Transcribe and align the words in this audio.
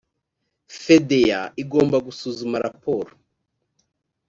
fda 0.79 1.39
igomba 1.61 1.97
gusuzuma 2.07 2.55
raporo 2.65 3.11